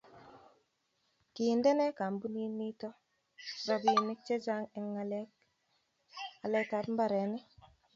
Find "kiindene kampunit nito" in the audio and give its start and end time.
1.33-2.89